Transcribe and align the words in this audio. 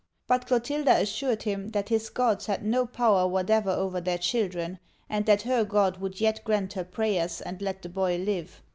But 0.25 0.47
Clotilda 0.47 0.99
assured 0.99 1.43
him 1.43 1.67
that 1.73 1.89
his 1.89 2.09
gods 2.09 2.47
had 2.47 2.65
no 2.65 2.87
power 2.87 3.27
whatever 3.27 3.69
over 3.69 4.01
their 4.01 4.17
children, 4.17 4.79
and 5.07 5.27
that 5.27 5.43
her 5.43 5.63
God 5.63 5.97
would 5.97 6.19
yet 6.19 6.43
grant 6.43 6.73
her 6.73 6.83
prayers 6.83 7.39
and 7.39 7.61
let 7.61 7.83
the 7.83 7.89
boy 7.89 8.15
live. 8.17 8.63